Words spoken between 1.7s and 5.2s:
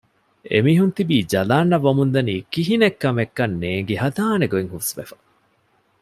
ވަމުންދަނީ ކިހިނެއް ކަމެއްކަން ނޭންގި ހަދާނެ ގޮތް ހުސްވެފަ